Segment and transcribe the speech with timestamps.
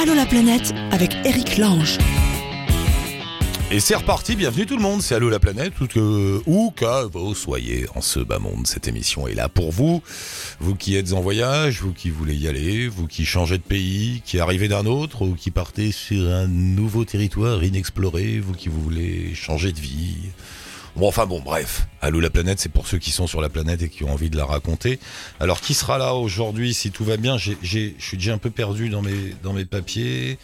[0.00, 1.98] Allô la planète avec Eric Lange.
[3.70, 7.06] Et c'est reparti, bienvenue tout le monde, c'est Allô la planète, où que, où que
[7.08, 10.02] vous soyez en ce bas monde, cette émission est là pour vous,
[10.58, 14.22] vous qui êtes en voyage, vous qui voulez y aller, vous qui changez de pays,
[14.24, 19.34] qui arrivez d'un autre, ou qui partez sur un nouveau territoire inexploré, vous qui voulez
[19.34, 20.16] changer de vie,
[20.96, 21.86] Bon, enfin bon, bref.
[22.02, 24.30] Allô la planète, c'est pour ceux qui sont sur la planète et qui ont envie
[24.30, 24.98] de la raconter.
[25.38, 27.38] Alors, qui sera là aujourd'hui si tout va bien?
[27.38, 30.38] Je suis déjà un peu perdu dans mes, dans papiers.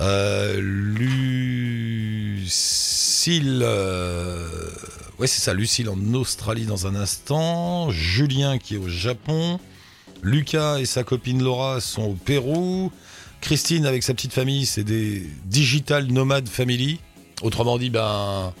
[0.00, 2.50] Euh, Lucille.
[3.62, 4.48] Euh,
[5.18, 7.90] ouais, c'est ça, Lucille en Australie dans un instant.
[7.90, 9.58] Julien qui est au Japon.
[10.22, 12.92] Lucas et sa copine Laura sont au Pérou.
[13.40, 17.00] Christine avec sa petite famille, c'est des digital nomades family.
[17.42, 18.52] Autrement dit, ben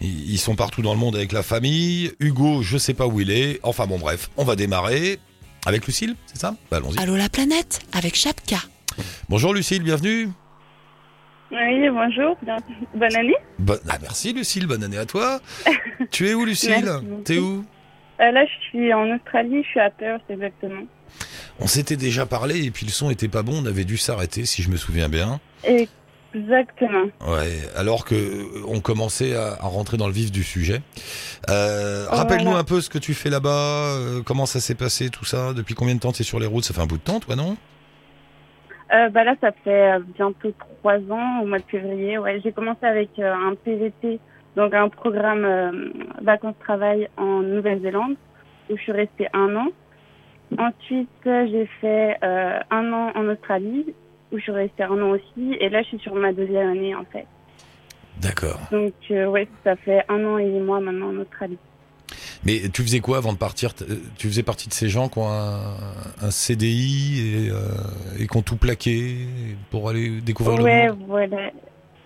[0.00, 2.12] ils sont partout dans le monde avec la famille.
[2.20, 3.60] Hugo, je sais pas où il est.
[3.62, 5.18] Enfin bon, bref, on va démarrer
[5.66, 6.54] avec Lucille, c'est ça?
[6.70, 6.98] Bah, Allons-y.
[7.00, 8.58] Allô la planète avec Chapka.
[9.28, 10.28] Bonjour Lucille, bienvenue.
[11.50, 12.36] Oui, bonjour,
[12.94, 13.34] bonne année.
[13.88, 15.40] ah, merci Lucille, bonne année à toi.
[16.10, 16.88] tu es où Lucille?
[17.24, 17.64] T'es où?
[18.20, 20.82] Euh, Là, je suis en Australie, je suis à Perth exactement.
[21.60, 24.44] On s'était déjà parlé et puis le son était pas bon, on avait dû s'arrêter
[24.44, 25.40] si je me souviens bien.
[25.66, 25.88] Et
[26.34, 27.06] Exactement.
[27.26, 30.80] Ouais, alors que euh, on commençait à, rentrer dans le vif du sujet.
[31.48, 35.24] Euh, rappelle-nous un peu ce que tu fais là-bas, euh, comment ça s'est passé tout
[35.24, 36.64] ça, depuis combien de temps tu es sur les routes?
[36.64, 37.56] Ça fait un bout de temps, toi, non?
[38.90, 42.16] Bah là, ça fait bientôt trois ans, au mois de février.
[42.16, 44.18] Ouais, j'ai commencé avec un PVT,
[44.56, 48.16] donc un programme vacances-travail en Nouvelle-Zélande,
[48.70, 49.66] où je suis restée un an.
[50.56, 53.94] Ensuite, j'ai fait un an en Australie
[54.32, 55.54] où je suis restée un an aussi.
[55.60, 57.26] Et là, je suis sur ma deuxième année, en fait.
[58.20, 58.60] D'accord.
[58.72, 61.58] Donc, euh, ouais, ça fait un an et mois maintenant en Australie.
[62.44, 65.28] Mais tu faisais quoi avant de partir Tu faisais partie de ces gens qui ont
[65.28, 67.56] un, CDI et, euh,
[68.18, 69.16] et qui ont tout plaqué
[69.70, 71.04] pour aller découvrir ouais, le monde?
[71.06, 71.50] voilà.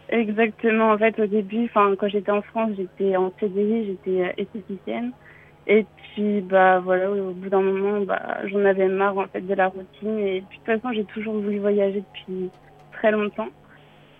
[0.09, 0.93] Exactement.
[0.93, 5.13] En fait, au début, quand j'étais en France, j'étais en CDI, j'étais euh, esthéticienne.
[5.67, 9.55] Et puis, bah voilà, au bout d'un moment, bah, j'en avais marre en fait de
[9.55, 10.19] la routine.
[10.19, 12.51] Et puis, de toute façon, j'ai toujours voulu voyager depuis
[12.93, 13.49] très longtemps.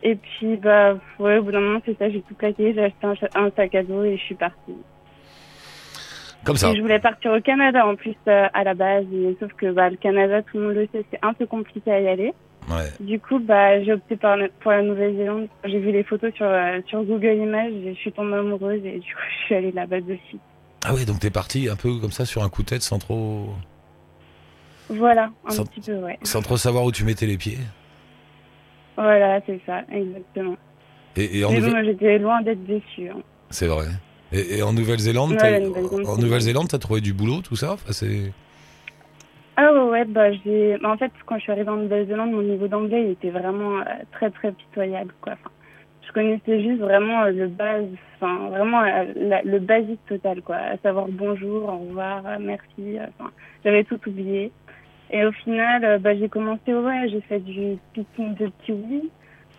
[0.03, 3.29] Et puis, bah, ouais, au bout d'un moment, c'est ça, j'ai tout plaqué, j'ai acheté
[3.35, 4.77] un, sac à dos et je suis partie.
[6.45, 6.71] Comme ça.
[6.71, 9.71] Et je voulais partir au Canada en plus euh, à la base, et, sauf que
[9.71, 12.35] bah, le Canada, tout le monde le sait, c'est un peu compliqué à y aller.
[12.69, 12.91] Ouais.
[13.01, 14.31] Du coup, bah, j'ai opté pour,
[14.61, 15.49] pour la Nouvelle-Zélande.
[15.65, 18.99] J'ai vu les photos sur, euh, sur Google Images et je suis tombée amoureuse et
[18.99, 20.41] du coup, je suis allée là-bas de suite.
[20.85, 22.99] Ah ouais, donc t'es parti un peu comme ça sur un coup de tête sans
[22.99, 23.55] trop.
[24.89, 26.19] Voilà, un petit peu, ouais.
[26.23, 27.59] Sans trop savoir où tu mettais les pieds
[28.97, 30.57] Voilà, c'est ça, exactement.
[31.17, 33.09] Et, en Mais j'étais loin d'être déçu.
[33.09, 33.21] Hein.
[33.51, 33.87] C'est vrai.
[34.33, 35.37] Et, en Nouvelle-Zélande,
[36.07, 37.75] en Nouvelle-Zélande, t'as trouvé du boulot, tout ça?
[37.75, 38.33] Enfin, c'est...
[39.57, 40.79] Ah ouais, ouais bah j'ai.
[40.79, 43.85] Bah, en fait, quand je suis arrivée en Nouvelle-Zélande, mon niveau d'anglais était vraiment euh,
[44.11, 45.35] très très pitoyable, quoi.
[45.35, 45.51] Enfin,
[46.13, 47.87] je connaissais juste vraiment euh, le base,
[48.17, 52.99] enfin vraiment euh, le basique total quoi, à savoir bonjour, au revoir, euh, merci,
[53.65, 54.53] j'avais tout oublié.
[55.11, 59.11] Et au final, bah, j'ai commencé ouais, j'ai fait du picking de kiwi,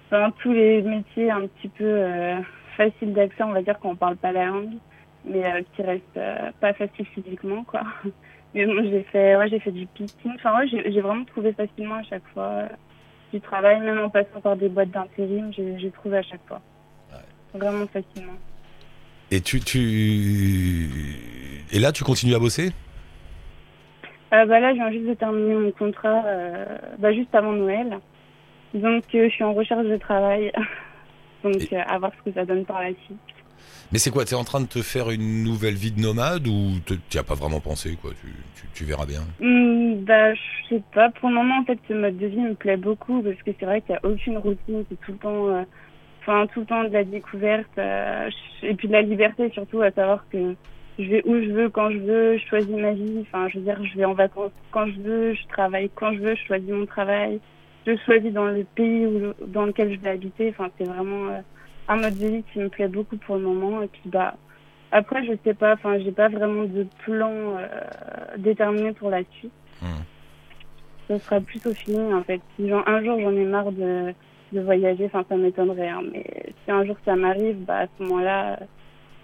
[0.08, 2.38] enfin tous les métiers un petit peu euh,
[2.78, 4.78] faciles d'accès, on va dire quand on parle pas la langue,
[5.26, 5.44] mais
[5.76, 6.20] qui restent
[6.60, 7.82] pas faciles physiquement quoi.
[8.56, 12.04] Mais bon, j'ai fait ouais, j'ai fait du picking, enfin j'ai vraiment trouvé facilement à
[12.04, 12.68] chaque fois
[13.34, 16.62] du travail, même en passant par des boîtes d'intérim, j'ai trouvé à chaque fois.
[17.54, 18.38] Vraiment facilement.
[19.32, 20.90] Et tu, tu...
[21.72, 22.72] Et là, tu continues à bosser?
[24.34, 26.66] Euh, bah Là, je viens juste de terminer mon contrat euh,
[27.00, 28.00] bah, juste avant Noël.
[28.74, 30.52] Donc, euh, je suis en recherche de travail.
[31.44, 33.20] Donc, à voir ce que ça donne par la suite.
[33.92, 36.48] Mais c'est quoi Tu es en train de te faire une nouvelle vie de nomade
[36.48, 38.12] ou tu n'y as pas vraiment pensé quoi?
[38.20, 38.28] Tu,
[38.74, 41.10] tu, verras bien mmh, Bah, je sais pas.
[41.12, 43.66] Pour le moment, en fait, ce mode de vie me plaît beaucoup parce que c'est
[43.66, 44.84] vrai qu'il n'y a aucune routine.
[44.90, 45.64] C'est tout le temps, euh,
[46.22, 48.30] enfin, tout le temps de la découverte euh,
[48.64, 50.56] et puis de la liberté surtout, à savoir que
[51.00, 53.20] je vais où je veux, quand je veux, je choisis ma vie.
[53.22, 56.20] Enfin, je veux dire, je vais en vacances quand je veux, je travaille quand je
[56.20, 57.40] veux, je choisis mon travail.
[57.88, 59.08] Je choisis dans le pays
[59.48, 60.50] dans lequel je vais habiter.
[60.50, 61.40] Enfin, c'est vraiment euh,
[61.88, 63.82] un mode de vie qui me plaît beaucoup pour le moment.
[63.82, 64.36] Et puis bah
[64.92, 67.58] après je sais pas, enfin j'ai pas vraiment de plan
[68.38, 69.52] déterminé pour la suite.
[69.84, 70.04] Hmm.
[71.10, 72.40] Ce sera plus au feeling en fait.
[72.56, 74.14] Si un jour j'en ai marre de,
[74.54, 75.90] de voyager, enfin ça m'étonnerait.
[75.90, 76.26] Hein, mais
[76.64, 78.60] si un jour ça m'arrive, bah à ce moment-là,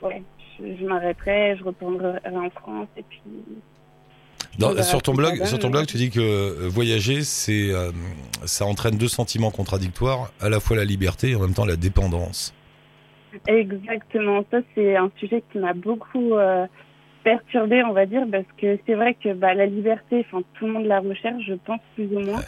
[0.01, 0.21] ouais,
[0.59, 3.21] je, m'arrêterai, je retournerai en France et puis.
[4.83, 7.91] sur ton blog, sur ton blog, tu dis que euh, voyager, c'est, euh,
[8.45, 11.77] ça entraîne deux sentiments contradictoires, à la fois la liberté et en même temps la
[11.77, 12.53] dépendance.
[13.47, 16.65] Exactement, ça c'est un sujet qui m'a beaucoup, euh,
[17.23, 20.73] perturbé, on va dire, parce que c'est vrai que bah, la liberté, enfin tout le
[20.73, 22.41] monde la recherche, je pense plus ou moins.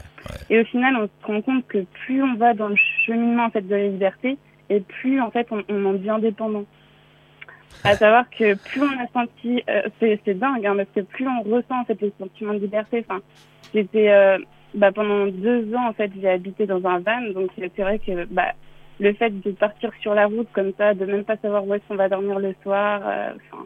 [0.49, 3.49] Et au final, on se rend compte que plus on va dans le cheminement en
[3.49, 4.37] fait de la liberté,
[4.69, 6.65] et plus en fait on, on en devient dépendant.
[7.83, 11.41] À savoir que plus on a senti, euh, c'est dingue, hein, parce que plus on
[11.41, 13.03] ressent en fait les sentiments de liberté.
[13.07, 13.21] Enfin,
[13.73, 14.37] j'étais euh,
[14.75, 17.99] bah, pendant deux ans en fait, j'ai habité dans un van, donc c'est c'est vrai
[17.99, 18.53] que bah
[18.99, 21.83] le fait de partir sur la route comme ça, de même pas savoir où est-ce
[21.87, 23.65] qu'on va dormir le soir, euh, enfin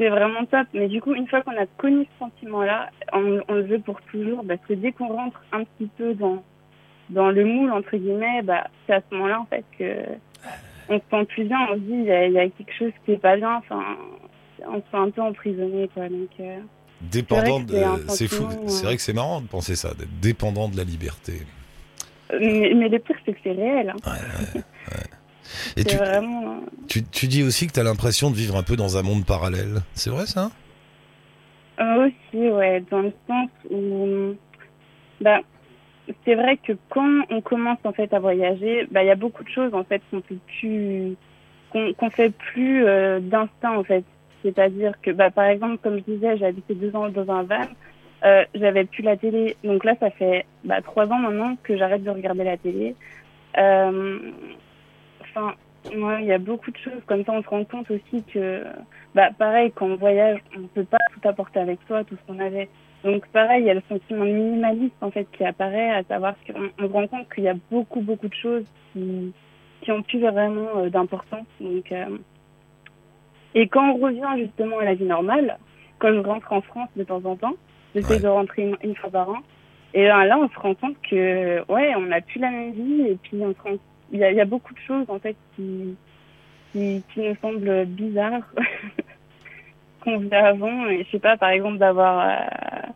[0.00, 0.66] c'est vraiment top.
[0.72, 4.00] Mais du coup, une fois qu'on a connu ce sentiment-là, on, on le veut pour
[4.10, 6.42] toujours, parce que dès qu'on rentre un petit peu dans
[7.10, 10.04] dans le moule entre guillemets, bah c'est à ce moment-là en fait que
[10.88, 12.72] on se sent plus bien, on se dit il y a, il y a quelque
[12.72, 13.82] chose qui est pas bien, enfin
[14.66, 16.08] on se sent un peu emprisonné quoi.
[16.08, 16.58] Donc euh,
[17.00, 17.60] Dépendant
[18.08, 18.46] C'est fou.
[18.68, 21.32] C'est vrai que c'est marrant de penser ça, d'être dépendant de la liberté.
[22.32, 23.92] mais, mais le pire c'est que c'est réel.
[24.04, 24.12] Hein.
[25.76, 26.60] Et C'est tu, vraiment.
[26.88, 29.24] tu, tu dis aussi que tu as l'impression de vivre un peu dans un monde
[29.24, 29.80] parallèle.
[29.94, 30.50] C'est vrai ça?
[31.80, 34.34] Euh, aussi, ouais, dans le sens où,
[35.20, 35.40] bah,
[36.24, 39.44] c'est vrai que quand on commence en fait à voyager, bah, il y a beaucoup
[39.44, 41.16] de choses en fait qu'on peut plus,
[41.70, 44.04] qu'on fait plus euh, d'instinct en fait.
[44.42, 47.66] C'est-à-dire que, bah, par exemple, comme je disais, j'ai habité deux ans dans un van,
[48.24, 52.02] euh, j'avais plus la télé, donc là, ça fait bah, trois ans maintenant que j'arrête
[52.02, 52.94] de regarder la télé.
[53.58, 54.18] Euh,
[55.34, 55.54] Enfin,
[55.96, 57.32] ouais, il y a beaucoup de choses comme ça.
[57.32, 58.64] On se rend compte aussi que,
[59.14, 62.38] bah, pareil, quand on voyage, on peut pas tout apporter avec soi, tout ce qu'on
[62.40, 62.68] avait.
[63.04, 66.34] Donc, pareil, il y a le sentiment de minimalisme, en fait, qui apparaît, à savoir
[66.46, 69.32] qu'on on se rend compte qu'il y a beaucoup, beaucoup de choses qui,
[69.80, 71.46] qui ont plus vraiment euh, d'importance.
[71.60, 72.18] Donc, euh,
[73.54, 75.58] et quand on revient justement à la vie normale,
[75.98, 77.54] quand je rentre en France de temps en temps,
[77.94, 78.20] j'essaie Ouais.
[78.20, 79.38] de rentrer une, une fois par an.
[79.94, 83.02] Et là, là, on se rend compte que, ouais, on n'a plus la même vie,
[83.08, 83.76] et puis on se rend
[84.12, 85.96] il y a, beaucoup de choses en fait qui,
[86.72, 88.52] qui, qui nous semblent bizarres
[90.00, 90.88] qu'on faisait avant.
[90.88, 92.92] Et je sais pas, par exemple, d'avoir euh,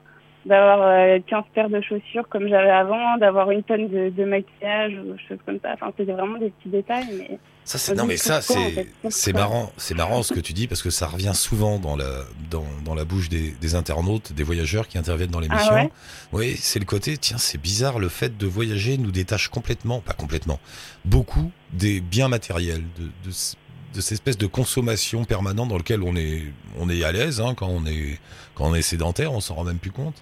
[0.46, 4.92] d'avoir euh, 15 paires de chaussures comme j'avais avant, d'avoir une tonne de, de maquillage
[4.94, 5.70] ou choses comme ça.
[5.74, 8.88] Enfin, c'était vraiment des petits détails, mais Ça, c'est non mais ça en c'est fait
[9.08, 12.24] c'est marrant, c'est marrant ce que tu dis parce que ça revient souvent dans la
[12.50, 15.74] dans, dans la bouche des, des internautes, des voyageurs qui interviennent dans l'émission.
[15.76, 15.90] Ah ouais?
[16.32, 20.12] Oui, c'est le côté tiens, c'est bizarre le fait de voyager nous détache complètement, pas
[20.14, 20.60] complètement,
[21.06, 23.56] beaucoup des biens matériels de de, ce-
[23.94, 26.42] de cette espèce de consommation permanente dans lequel on est
[26.80, 28.18] on est à l'aise hein, quand on est
[28.54, 30.16] quand on est sédentaire, on s'en rend même plus compte.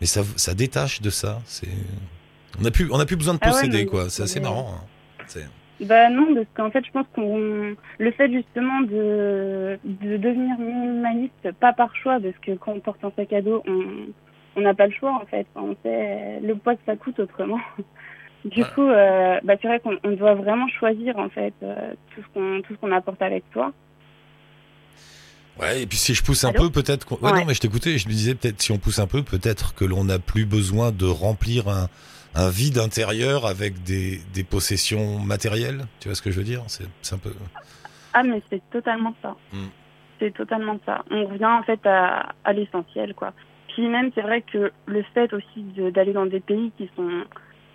[0.00, 1.68] Mais ça ça détache de ça, c'est
[2.58, 4.74] on n'a plus on a plus besoin de Ah ouais, posséder quoi, c'est assez marrant.
[4.74, 4.84] hein.
[5.26, 5.48] C'est-
[5.80, 11.52] Bah non, parce qu'en fait, je pense qu'on le fait justement de, de devenir minimaliste,
[11.60, 13.82] pas par choix, parce que quand on porte un sac à dos, on
[14.58, 15.46] on n'a pas le choix en fait.
[15.54, 17.60] On sait le poids que ça coûte autrement.
[18.44, 22.22] Du coup, euh, bah c'est vrai qu'on on doit vraiment choisir en fait euh, tout
[22.22, 23.72] ce qu'on tout ce qu'on apporte avec soi.
[25.60, 27.04] Ouais, et puis si je pousse un Allô peu, peut-être.
[27.06, 27.40] qu'on- Ouais, Ouais.
[27.40, 27.96] non, mais je t'écoutais.
[27.98, 30.92] Je me disais peut-être si on pousse un peu, peut-être que l'on n'a plus besoin
[30.92, 31.88] de remplir un,
[32.34, 35.86] un vide intérieur avec des, des possessions matérielles.
[36.00, 36.62] Tu vois ce que je veux dire?
[36.66, 37.32] C'est un peu.
[38.12, 39.34] Ah mais c'est totalement ça.
[39.52, 39.56] Mm.
[40.18, 41.04] C'est totalement ça.
[41.10, 43.32] On revient en fait à, à l'essentiel quoi.
[43.74, 47.24] Puis même c'est vrai que le fait aussi de- d'aller dans des pays qui sont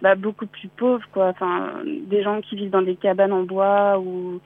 [0.02, 1.74] bah, beaucoup plus pauvres quoi, enfin
[2.08, 4.40] des gens qui vivent dans des cabanes en bois ou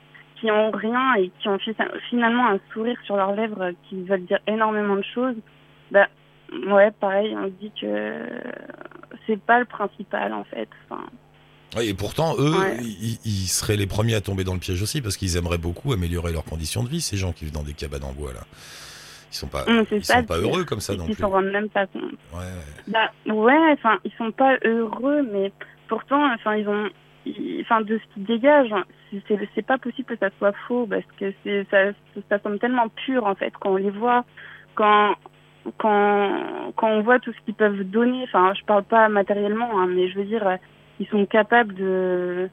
[0.46, 1.76] qui ont rien et qui ont fi-
[2.10, 5.36] finalement un sourire sur leurs lèvres qui veulent dire énormément de choses.
[5.92, 6.08] Bah
[6.68, 8.14] ouais pareil on se dit que
[9.28, 10.70] c'est pas le principal en fait.
[10.90, 11.04] Enfin,
[11.82, 12.78] et pourtant, eux, Ouais.
[12.82, 15.92] ils, ils seraient les premiers à tomber dans le piège aussi parce qu'ils aimeraient beaucoup
[15.92, 17.02] améliorer leurs conditions de vie.
[17.02, 18.42] Ces gens qui vivent dans des cabanes en bois là,
[19.32, 21.22] ils sont pas, Mm, ils sont pas heureux comme ça ils non ils plus.
[21.22, 22.04] s'en rendent même pas compte.
[22.34, 22.46] Ouais.
[22.88, 25.52] Bah ouais, enfin ils sont pas heureux, mais
[25.88, 26.90] pourtant, enfin ils ont,
[27.26, 28.76] ils- enfin de ce qu'ils dégagent,
[29.28, 31.34] c'est pas possible que ça soit faux parce que
[31.72, 34.26] ça, semble tellement pur en fait quand on les voit,
[34.76, 35.16] quand
[35.78, 38.24] quand on voit tout ce qu'ils peuvent donner.
[38.24, 40.60] Enfin, je parle pas matériellement, hein, mais je veux dire,
[41.00, 42.50] ils sont capables de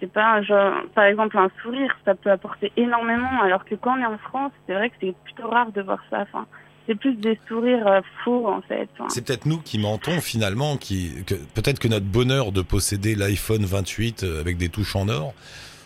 [0.00, 4.02] c'est pas genre par exemple un sourire ça peut apporter énormément alors que quand on
[4.02, 6.46] est en France c'est vrai que c'est plutôt rare de voir ça enfin
[6.86, 11.12] c'est plus des sourires euh, faux en fait C'est peut-être nous qui mentons finalement, qui
[11.54, 15.32] peut-être que notre bonheur de posséder l'iPhone 28 euh, avec des touches en or,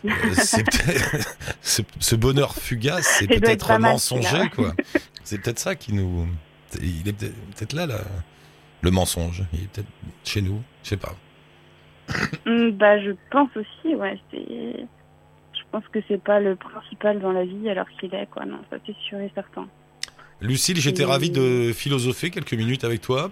[0.08, 4.74] peut-être ce, ce bonheur fugace, c'est peut-être mensonger quoi.
[5.22, 6.26] C'est peut-être ça qui nous,
[6.80, 8.00] il est peut-être là, là
[8.82, 9.42] le mensonge.
[9.54, 9.88] Il est peut-être
[10.24, 11.14] chez nous, je sais pas.
[12.44, 14.18] Hmm, Bah, je pense aussi, ouais.
[14.32, 18.44] Je pense que c'est pas le principal dans la vie alors qu'il est, quoi.
[18.44, 19.66] Non, ça c'est sûr et certain.
[20.40, 23.30] Lucille, j'étais Et- ravi de philosopher quelques minutes avec toi.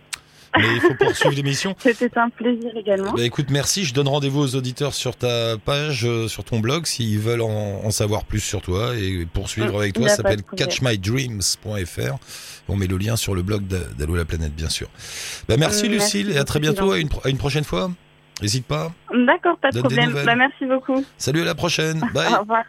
[0.58, 1.74] Mais il faut poursuivre l'émission.
[1.78, 3.12] C'était un plaisir également.
[3.12, 3.84] Bah écoute, merci.
[3.84, 7.80] Je donne rendez-vous aux auditeurs sur ta page, euh, sur ton blog, s'ils veulent en,
[7.84, 10.06] en savoir plus sur toi et poursuivre Mm, avec toi.
[10.06, 12.16] a Ça s'appelle catchmydreams.fr.
[12.68, 14.88] On met le lien sur le blog d'A- d'Allo la planète, bien sûr.
[15.48, 16.92] Bah merci Mm, merci Lucille et à très bientôt.
[16.92, 17.90] À une, à une prochaine fois.
[18.40, 18.92] N'hésite pas.
[19.12, 20.12] D'accord, pas de Donne problème.
[20.24, 21.04] Bah, merci beaucoup.
[21.18, 22.00] Salut à la prochaine.
[22.14, 22.32] Bye.
[22.34, 22.64] Au revoir.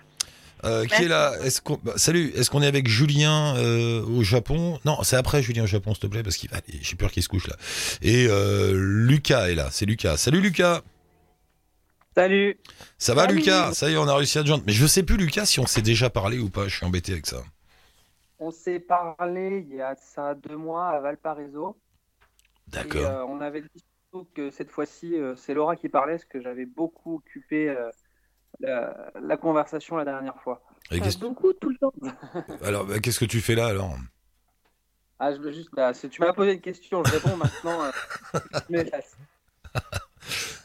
[0.65, 1.34] Euh, qui est là
[1.84, 4.79] bah, salut Est-ce qu'on est avec Julien euh, au Japon?
[4.86, 6.58] Non, c'est après Julien au Japon, s'il te plaît, parce qu'il va.
[6.67, 7.55] J'ai peur qu'il se couche là.
[8.01, 9.70] Et euh, Lucas est là.
[9.72, 10.17] C'est Lucas.
[10.17, 10.82] Salut Lucas.
[12.15, 12.58] Salut.
[12.98, 13.38] Ça va Salut.
[13.38, 13.74] Lucas?
[13.74, 14.63] Ça y est, on a réussi à te joindre.
[14.67, 16.67] Mais je sais plus Lucas si on s'est déjà parlé ou pas.
[16.67, 17.43] Je suis embêté avec ça.
[18.39, 21.77] On s'est parlé il y a ça deux mois à Valparaiso.
[22.67, 23.05] D'accord.
[23.05, 26.41] euh, on avait dit surtout que cette fois-ci, euh, c'est Laura qui parlait, parce que
[26.41, 27.89] j'avais beaucoup occupé euh,
[28.60, 30.62] la, la conversation la dernière fois.
[30.91, 31.93] Et qu'est-ce- beaucoup tout le temps.
[32.63, 33.95] alors, bah, qu'est-ce que tu fais là alors?
[35.19, 37.83] Ah, je veux juste, bah, c'est- tu m'as posé une question, je réponds maintenant.
[37.83, 37.91] euh.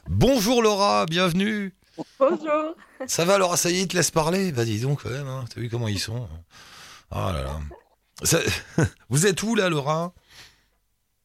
[0.08, 1.74] Bonjour Laura, bienvenue.
[2.18, 2.74] Bonjour.
[3.06, 3.56] Ça va Laura?
[3.56, 4.52] Ça y est, te laisse parler?
[4.52, 5.26] Bah dis donc quand même.
[5.26, 5.44] Hein.
[5.52, 6.28] T'as vu comment ils sont?
[7.10, 7.58] Ah là là.
[8.22, 8.38] Ça-
[9.08, 10.12] Vous êtes où là Laura?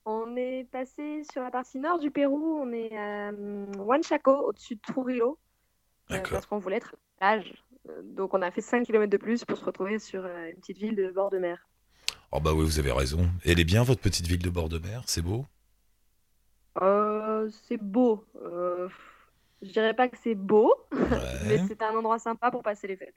[0.05, 2.59] On est passé sur la partie nord du Pérou.
[2.61, 5.37] On est à hum, Huanchaco, au-dessus de Trujillo.
[6.11, 7.53] Euh, parce qu'on voulait être à la plage.
[7.89, 10.55] Euh, Donc on a fait 5 km de plus pour se retrouver sur euh, une
[10.57, 11.67] petite ville de bord de mer.
[12.31, 13.29] Oh bah oui, vous avez raison.
[13.45, 15.45] Elle est bien votre petite ville de bord de mer, c'est beau?
[16.81, 18.25] Euh, c'est beau.
[18.41, 18.89] Euh,
[19.61, 20.73] je dirais pas que c'est beau,
[21.45, 23.13] mais c'est un endroit sympa pour passer les fêtes.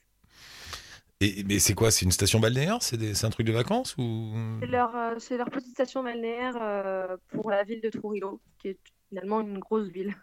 [1.23, 1.91] Et, mais c'est quoi?
[1.91, 2.79] C'est une station balnéaire?
[2.83, 4.35] C'est un truc de vacances ou?
[4.61, 8.79] C'est leur, leur petite station balnéaire pour la ville de Trujillo, qui est
[9.09, 10.15] finalement une grosse ville.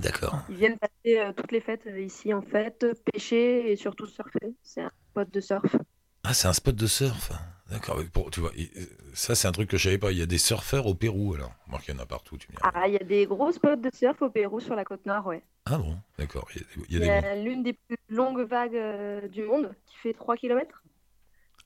[0.00, 0.38] D'accord.
[0.48, 4.54] Ils viennent passer euh, toutes les fêtes euh, ici en fait, pêcher et surtout surfer.
[4.62, 5.76] C'est un spot de surf.
[6.24, 7.32] Ah, c'est un spot de surf.
[7.70, 8.00] D'accord.
[8.30, 8.70] Tu vois, et
[9.14, 10.12] ça c'est un truc que je savais pas.
[10.12, 11.52] Il y a des surfeurs au Pérou alors.
[11.66, 12.36] Moi, il y en a partout.
[12.36, 12.70] Tu me diras.
[12.74, 15.26] Ah, il y a des gros spots de surf au Pérou sur la côte nord,
[15.26, 15.42] ouais.
[15.64, 15.96] Ah bon?
[16.18, 16.48] D'accord.
[16.88, 20.36] Il y a des l'une des plus longues vagues euh, du monde qui fait 3
[20.36, 20.82] km.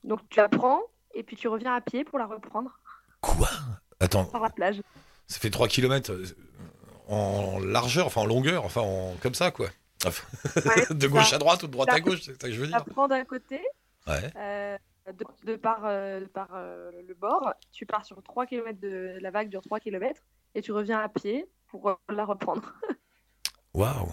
[0.03, 0.81] Donc tu la prends
[1.13, 2.79] et puis tu reviens à pied pour la reprendre
[3.21, 3.49] Quoi?
[3.99, 4.81] Attends, par la plage.
[5.27, 6.13] ça fait 3 km
[7.07, 9.15] en largeur, enfin en longueur, enfin en...
[9.21, 9.67] comme ça quoi.
[10.05, 11.37] Ouais, de gauche ça.
[11.37, 12.93] à droite ou de droite à gauche, c'est ça que je veux Tu la dire.
[12.93, 13.59] prends d'un côté,
[14.07, 14.31] Ouais.
[14.37, 19.17] euh, de, de par, euh, par euh, le bord, tu pars sur 3 km de
[19.21, 20.21] la vague dure 3 km
[20.55, 22.73] et tu reviens à pied pour la reprendre.
[23.73, 24.07] Waouh.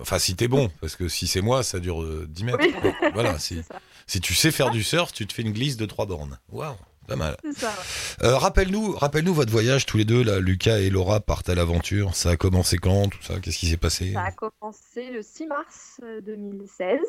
[0.00, 2.58] Enfin, si t'es bon, parce que si c'est moi, ça dure euh, 10 mètres.
[2.60, 2.74] Oui.
[2.82, 3.62] Donc, voilà, si,
[4.06, 6.38] si tu sais faire du surf, tu te fais une glisse de 3 bornes.
[6.50, 6.74] Waouh,
[7.08, 7.36] pas mal.
[7.42, 7.68] C'est ça.
[7.68, 8.26] ouais.
[8.28, 10.38] Euh, rappelle-nous, rappelle-nous votre voyage tous les deux là.
[10.38, 12.14] Lucas et Laura partent à l'aventure.
[12.14, 13.40] Ça a commencé quand Tout ça?
[13.40, 14.12] Qu'est-ce qui s'est passé?
[14.12, 17.00] Ça a commencé le 6 mars euh, 2016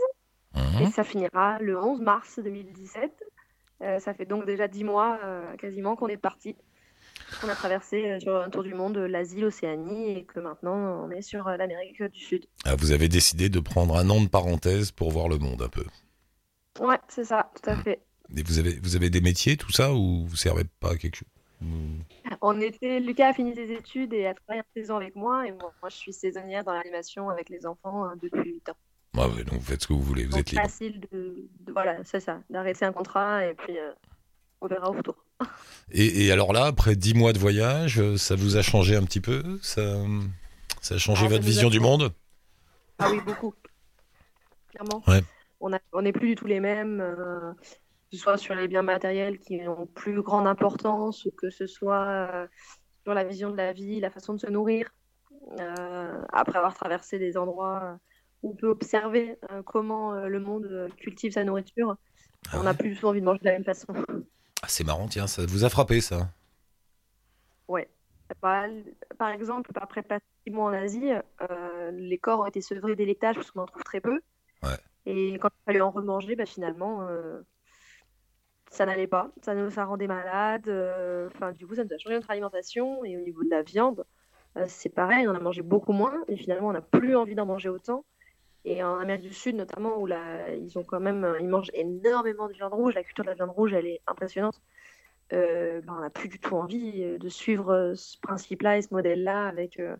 [0.55, 0.81] Mhm.
[0.81, 3.11] et ça finira le 11 mars 2017.
[3.83, 6.55] Euh, ça fait donc déjà 10 mois euh, quasiment qu'on est parti.
[7.43, 11.05] On a traversé euh, sur un tour du monde euh, l'Asie, l'Océanie et que maintenant
[11.05, 12.45] on est sur euh, l'Amérique du Sud.
[12.65, 15.69] Ah, vous avez décidé de prendre un an de parenthèse pour voir le monde un
[15.69, 15.85] peu.
[16.79, 18.01] Ouais, c'est ça, tout à fait.
[18.37, 21.15] Et vous avez, vous avez des métiers, tout ça, ou vous servez pas à quelque
[21.15, 21.27] chose?
[21.61, 22.03] Ou-
[22.41, 25.51] On était, Lucas a fini ses études et a travaillé en saison avec moi et
[25.51, 28.77] moi, moi, je suis saisonnière dans l'animation avec les enfants euh, depuis 8 ans.
[29.15, 30.61] Ouais, ouais, donc vous faites ce que vous voulez, vous Donc êtes libre.
[30.63, 33.91] facile de, de- voilà, c'est ça, d'arrêter un contrat et puis euh,
[34.61, 35.15] on verra au retour.
[35.91, 39.03] Et, et alors là, après 10 mois de voyage, euh, ça vous a changé un
[39.03, 39.57] petit peu?
[39.63, 39.81] Ça,
[40.81, 42.13] ça a changé Ah, votre vision du monde?
[42.99, 43.55] Ah oui, beaucoup.
[44.69, 45.01] Clairement.
[45.07, 45.21] Ouais.
[45.59, 47.53] On n'est plus du tout les mêmes, euh,
[48.11, 52.05] ce soit sur les biens matériels qui ont plus grande importance ou que ce soit
[52.07, 52.47] euh,
[53.03, 54.89] sur la vision de la vie, la façon de se nourrir.
[55.59, 57.97] Euh, après avoir traversé des endroits
[58.43, 61.95] où on peut observer euh, comment euh, le monde euh, cultive sa nourriture,
[62.51, 63.87] Ah on n'a ouais plus envie de manger de la même façon.
[64.61, 66.29] Ah, C'est marrant, tiens, ça vous a frappé ça
[68.41, 68.65] Par,
[69.17, 73.05] par exemple, après passer six mois en Asie, euh, les corps ont été sevrés des
[73.05, 74.21] laitages parce qu'on en trouve très peu.
[74.63, 74.77] Ouais.
[75.05, 77.41] Et quand il fallait en remanger, bah, finalement, euh,
[78.69, 79.31] ça n'allait pas.
[79.43, 80.67] Ça nous ça rendait malade.
[80.67, 83.03] euh, Enfin, du coup, ça nous a changé notre alimentation.
[83.05, 84.05] Et au niveau de la viande,
[84.57, 86.23] euh, c'est pareil, on en a mangé beaucoup moins.
[86.27, 88.05] Et finalement, on n'a plus envie d'en manger autant.
[88.65, 92.47] Et en Amérique du Sud, notamment, où là, ils ont quand même, ils mangent énormément
[92.47, 92.93] de viande rouge.
[92.93, 94.61] La culture de la viande rouge, elle est impressionnante.
[95.31, 99.47] Euh, ben, on n'a plus du tout envie de suivre ce principe-là et ce modèle-là
[99.47, 99.95] avec euh,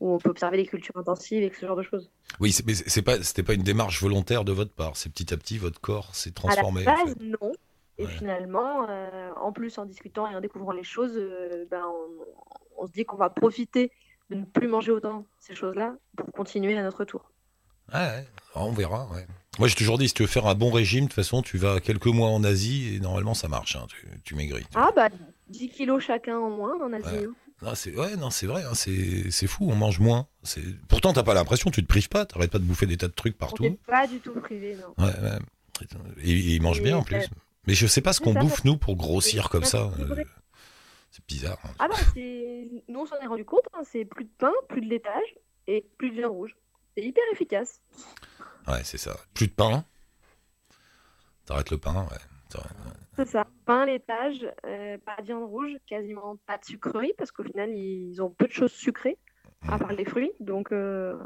[0.00, 2.10] où on peut observer les cultures intensives et ce genre de choses.
[2.40, 4.96] Oui, mais c'est pas, c'était pas une démarche volontaire de votre part.
[4.96, 6.80] C'est petit à petit votre corps s'est À la transformé.
[6.80, 7.24] en base, fait.
[7.24, 7.52] non.
[8.00, 8.10] Et Ouais.
[8.12, 12.86] finalement, euh, en plus, en discutant et en découvrant les choses, euh, ben, on, on
[12.86, 13.92] se dit qu'on va profiter
[14.30, 17.30] de ne plus manger autant ces choses-là pour continuer à notre tour.
[17.92, 19.08] Ouais, ouais, on verra.
[19.58, 21.58] Moi, j'ai toujours dit, si tu veux faire un bon régime, de toute façon, tu
[21.58, 23.76] vas quelques mois en Asie et normalement, ça marche.
[23.76, 24.64] hein, tu, tu maigris.
[24.74, 25.08] Ah bah
[25.48, 27.06] 10 kilos chacun en moins en Asie.
[27.18, 27.24] Ouais.
[27.26, 27.34] hein.
[27.62, 30.26] Non, c'est ouais, non, c'est vrai, hein, c'est c'est fou, on mange moins.
[30.44, 33.08] C'est pourtant t'as pas l'impression, tu te prives pas, t'arrêtes pas de bouffer des tas
[33.08, 33.64] de trucs On partout.
[33.64, 34.94] n'est pas du tout privé, non.
[35.04, 35.38] Ouais, ouais.
[36.22, 37.28] Et, et ils mangent Et bien en plus.
[37.66, 39.90] Mais je sais pas ce qu'on bouffe nous pour grossir comme ça.
[39.96, 40.24] c'est euh.
[41.10, 41.58] C'est bizarre.
[41.64, 41.70] hein.
[41.78, 42.68] Ah bah, c'est...
[42.88, 45.34] nous, on s'en est rendu compte, hein, c'est plus de pain, plus de laitage
[45.66, 46.56] et plus de viande rouge.
[46.96, 47.80] C'est hyper efficace.
[48.68, 49.16] Ouais, c'est ça.
[49.34, 49.84] Plus de pain.
[51.46, 52.18] T'arrêtes le pain, ouais.
[53.16, 53.46] C'est ça.
[53.64, 58.22] Pain, laitage, euh, pas de viande rouge, quasiment pas de sucrerie, parce qu'au final, ils
[58.22, 59.18] ont peu de choses sucrées,
[59.68, 60.32] à part les fruits.
[60.40, 61.16] Donc, euh,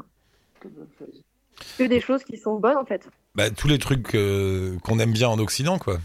[1.77, 3.07] que des choses qui sont bonnes, en fait.
[3.35, 5.97] Bah, tous les trucs euh, qu'on aime bien en Occident, quoi.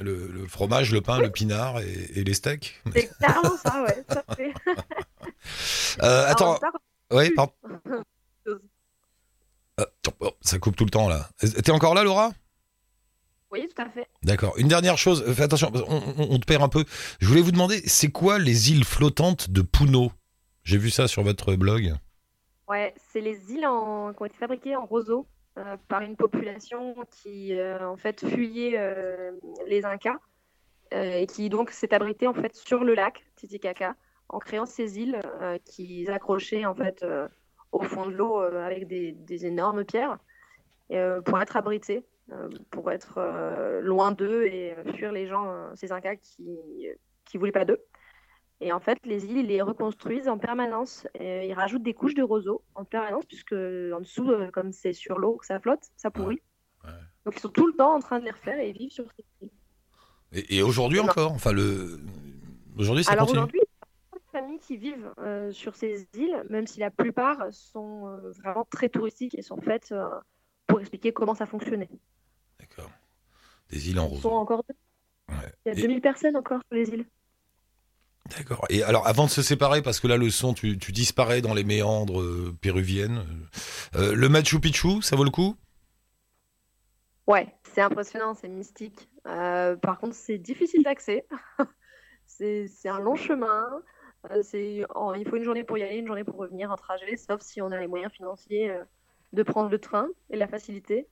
[0.00, 2.80] Le, le fromage, le pain, le pinard et, et les steaks.
[2.94, 4.04] C'est clairement ça, ouais.
[4.08, 4.54] à fait.
[6.02, 6.70] Euh, attends, ça,
[7.10, 7.34] plus.
[7.34, 7.52] pardon.
[9.76, 11.28] Attends, oh, ça coupe tout le temps là.
[11.38, 12.32] T'es encore là, Laura?
[13.50, 14.06] Oui, tout à fait.
[14.22, 14.54] D'accord.
[14.56, 15.80] Une dernière chose, euh, fais attention, on,
[16.18, 16.84] on- on te perd un peu.
[17.20, 20.10] Je voulais vous demander, c'est quoi les îles flottantes de Puno?
[20.64, 21.94] J'ai vu ça sur votre blog.
[22.68, 25.26] Ouais, c'est les îles en- qui ont été fabriquées en roseau
[25.58, 29.32] euh, par une population qui, euh, en fait, fuyait euh,
[29.66, 30.18] les Incas
[30.90, 33.96] et qui donc s'est abritée en fait sur le lac Titicaca
[34.28, 35.22] en créant ces îles
[35.64, 37.02] qui accrochaient en fait
[37.70, 40.18] au fond de l'eau avec des, énormes pierres
[41.24, 42.04] pour être abritées,
[42.70, 46.90] pour être loin d'eux et fuir les gens, ces Incas qui
[47.24, 47.82] qui voulaient pas d'eux.
[48.64, 51.06] Et en fait, les îles, ils les reconstruisent en permanence.
[51.18, 54.92] Et ils rajoutent des couches de roseaux en permanence, puisque en dessous, euh, comme c'est
[54.92, 56.40] sur l'eau que ça flotte, ça pourrit.
[56.84, 56.90] Ouais.
[57.24, 59.06] Donc ils sont tout le temps en train de les refaire et ils vivent sur
[59.16, 59.50] ces îles.
[60.32, 62.00] Et, et aujourd'hui encore Enfin, le.
[62.78, 66.06] Aujourd'hui, ça Alors aujourd'hui, il y a beaucoup de familles qui vivent euh, sur ces
[66.14, 70.08] îles, même si la plupart sont euh, vraiment très touristiques et sont faites euh,
[70.68, 71.90] pour expliquer comment ça fonctionnait.
[72.60, 72.90] D'accord.
[73.70, 74.62] Des îles en Ils sont rose.
[75.28, 75.34] Ouais.
[75.66, 77.06] Il y a Et- 2000 personnes encore sur les îles.
[78.30, 78.64] D'accord.
[78.70, 81.54] Et alors, avant de se séparer, parce que là, le son, tu, tu disparais dans
[81.54, 83.24] les méandres euh, péruviennes.
[83.96, 85.56] euh, le Machu Picchu, ça vaut le coup?
[87.26, 89.08] Ouais, c'est impressionnant, c'est mystique.
[89.26, 91.26] Euh, par contre, c'est difficile d'accès.
[92.26, 93.66] c'est un long chemin.
[94.30, 97.40] Euh, il faut une journée pour y aller, une journée pour revenir en trajet, sauf
[97.42, 98.84] si on a les moyens financiers euh,
[99.32, 101.08] de prendre le train et la facilité.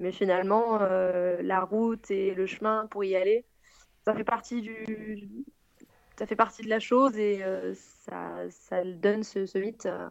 [0.00, 3.46] Mais finalement, euh, la route et le chemin pour y aller,
[4.04, 5.44] ça fait partie du,
[6.18, 10.08] ça fait partie de la chose et euh, ça, ça donne ce, ce mythe euh,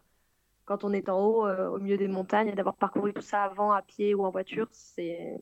[0.65, 3.43] quand on est en haut, euh, au milieu des montagnes, et d'avoir parcouru tout ça
[3.43, 5.37] avant à pied ou en voiture, c'est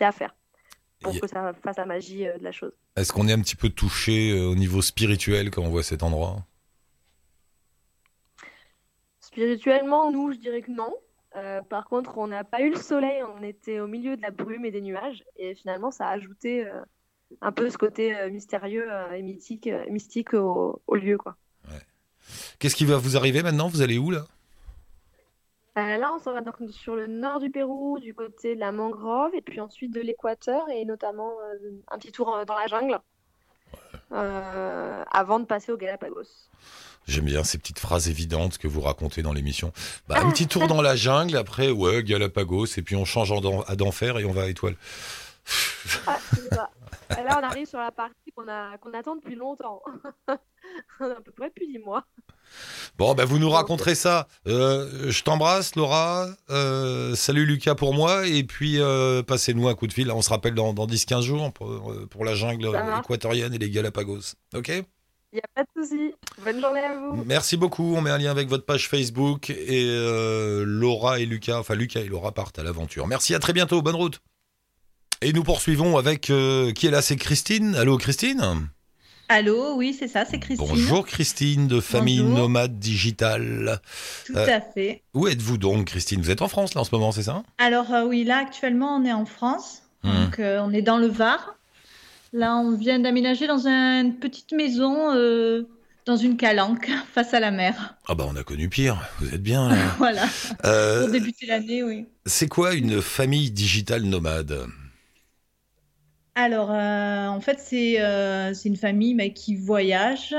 [0.00, 0.34] à faire
[1.00, 2.72] pour Et- que ça fasse la magie de la chose.
[2.96, 6.36] Est-ce qu'on est un petit peu touché au niveau spirituel quand on voit cet endroit?
[9.20, 10.94] Spirituellement, nous, je dirais que non.
[11.68, 14.64] Par contre, on n'a pas eu le soleil, on était au milieu de la brume
[14.64, 16.68] et des nuages, et finalement, ça a ajouté
[17.40, 21.36] un peu ce côté euh, mystérieux euh, et mythique, euh, mystique au, au lieu, quoi.
[22.58, 23.68] Qu'est-ce qui va vous arriver maintenant?
[23.68, 24.26] Vous allez où là?
[25.76, 29.30] Là, on s'en va donc sur le nord du Pérou, du côté de la mangrove,
[29.36, 31.32] et puis ensuite de l'équateur, et notamment
[31.88, 32.98] un petit tour dans la jungle,
[34.10, 36.26] euh, avant de passer aux Galapagos.
[37.06, 39.72] J'aime bien ces petites phrases évidentes que vous racontez dans l'émission.
[40.08, 43.60] Bah, un petit tour dans la jungle, après, ouais, Galapagos, et puis on change en
[43.62, 44.74] à d'enfer et on va à Étoile.
[46.08, 46.18] Ah.
[47.10, 49.82] Et là, on arrive sur la partie qu'on a, qu'on attend depuis longtemps.
[50.28, 52.04] à peu près depuis 10 mois.
[52.98, 54.28] Bon, bah, vous nous raconterez ça.
[54.46, 56.28] Euh, je t'embrasse, Laura.
[56.50, 58.26] Euh, salut Lucas pour moi.
[58.26, 60.10] Et puis, euh, passez-nous un coup de fil.
[60.10, 64.34] On se rappelle dans, dans 10-15 jours pour, pour la jungle équatorienne et les Galapagos.
[64.54, 64.68] OK?
[64.68, 66.14] Il n'y a pas de souci.
[66.42, 67.22] Bonne journée à vous.
[67.24, 67.94] Merci beaucoup.
[67.94, 69.50] On met un lien avec votre page Facebook.
[69.50, 69.86] Et
[70.64, 73.06] Laura et Lucas, enfin Lucas et Laura partent à l'aventure.
[73.06, 73.82] Merci, à très bientôt.
[73.82, 74.20] Bonne route.
[75.20, 77.74] Et nous poursuivons avec euh, qui est là C'est Christine.
[77.74, 78.68] Allô, Christine?
[79.28, 80.66] Allô, oui, c'est ça, c'est Christine.
[80.66, 82.38] Bonjour, Christine de Famille Bonjour.
[82.38, 83.80] Nomade Digitale.
[84.26, 85.02] Tout Euh, à fait.
[85.14, 86.22] Où êtes-vous donc, Christine?
[86.22, 87.42] Vous êtes en France là en ce moment, c'est ça?
[87.58, 90.12] Alors euh, oui, là actuellement on est en France, Hmm.
[90.12, 91.56] donc on est dans le Var.
[92.32, 95.12] Là, on vient d'aménager dans une petite maison,
[96.06, 97.96] dans une calanque, face à la mer.
[98.06, 99.02] Ah bah on a connu pire.
[99.18, 99.76] Vous êtes bien là.
[99.98, 100.24] Voilà,
[101.02, 102.06] pour débuter l'année, oui.
[102.26, 104.66] c'est quoi une famille digitale nomade?
[106.40, 110.36] Alors, euh, en fait, c'est euh, une famille mais, qui voyage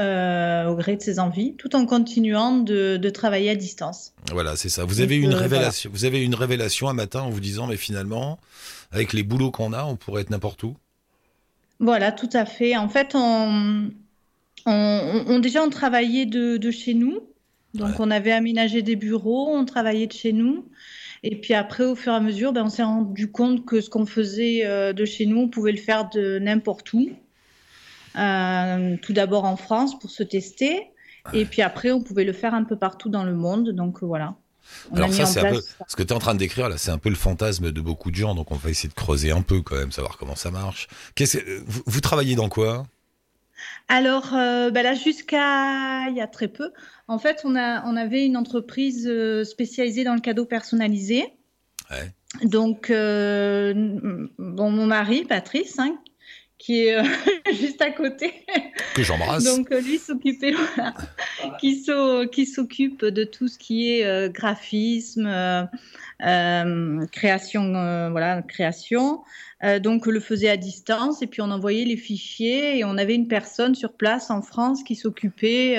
[0.00, 4.14] euh, au gré de ses envies, tout en continuant de, de travailler à distance.
[4.32, 4.86] Voilà, c'est ça.
[4.86, 5.90] Vous avez Donc, une révélation.
[5.92, 8.38] Vous avez une révélation un matin en vous disant mais finalement,
[8.90, 10.76] avec les boulots qu'on a, on pourrait être n'importe où.
[11.78, 12.74] Voilà, tout à fait.
[12.78, 13.90] En fait, on,
[14.64, 17.20] on, on- déjà on travaillait de, de chez nous.
[17.74, 17.94] Donc, Ouais.
[17.98, 20.64] on avait aménagé des bureaux, on travaillait de chez nous.
[21.26, 23.88] Et puis après, au fur et à mesure, ben, on s'est rendu compte que ce
[23.88, 27.08] qu'on faisait euh, de chez nous, on pouvait le faire de n'importe où.
[28.16, 30.90] Euh, tout d'abord en France pour se tester.
[31.32, 33.70] Et puis après, on pouvait le faire un peu partout dans le monde.
[33.70, 34.34] Donc voilà.
[34.90, 36.76] On Alors ça, c'est un peu ce que tu es en train de décrire là,
[36.76, 38.34] c'est un peu le fantasme de beaucoup de gens.
[38.34, 40.88] Donc on va essayer de creuser un peu quand même, savoir comment ça marche.
[41.14, 42.84] Qu'est-ce vous, vous travaillez dans quoi?
[43.88, 46.72] Alors euh, bah là, jusqu'à il y a très peu,
[47.08, 51.24] en fait, on, a, on avait une entreprise euh, spécialisée dans le cadeau personnalisé.
[51.90, 52.12] Ouais.
[52.42, 53.72] Donc, euh,
[54.38, 55.96] bon, mon mari, Patrice, hein,
[56.58, 57.04] qui est euh,
[57.52, 58.32] juste à côté.
[58.94, 59.44] Que j'embrasse.
[59.44, 60.94] Donc euh, lui s'occupait, voilà,
[61.60, 65.28] qui s'occupe de tout ce qui est euh, graphisme,
[67.12, 69.22] création, voilà, création.
[69.80, 73.28] donc le faisait à distance et puis on envoyait les fichiers et on avait une
[73.28, 75.76] personne sur place en France qui s'occupait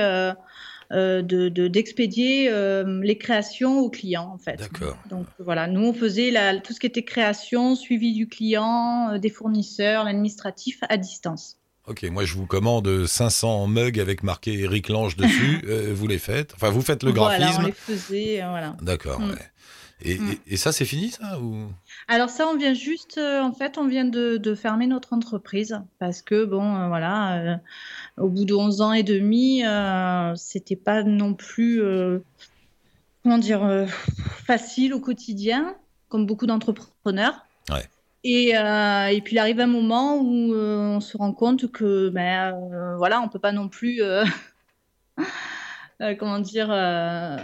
[0.92, 4.58] euh, de d'expédier euh, les créations aux clients en fait.
[4.58, 4.98] D'accord.
[5.10, 9.18] Donc voilà, nous on faisait la, tout ce qui était création, suivi du client, euh,
[9.18, 11.58] des fournisseurs, l'administratif à distance.
[11.88, 15.64] Ok, moi je vous commande 500 mugs avec marqué Eric Lange dessus.
[15.94, 18.78] vous les faites Enfin, vous faites le graphisme Voilà, on les faisait, voilà.
[18.82, 19.20] D'accord.
[19.20, 19.36] Mm.
[20.02, 20.36] Et, mm.
[20.48, 21.70] et, ça, c'est fini, ça ou...
[22.08, 25.82] Alors ça, on vient juste, euh, en fait, on vient de, de, fermer notre entreprise
[26.00, 27.56] parce que, bon, euh, voilà, euh,
[28.18, 29.64] au bout de 11 ans et demi,
[30.36, 31.82] c'était pas non plus,
[33.24, 33.88] comment dire,
[34.46, 35.76] facile au quotidien,
[36.10, 37.46] comme beaucoup d'entrepreneurs.
[37.70, 37.88] Ouais.
[38.24, 43.22] Et, et, puis il arrive un moment où on se rend compte que, ben, voilà,
[43.22, 44.02] on peut pas non plus,
[46.20, 47.38] comment dire euh,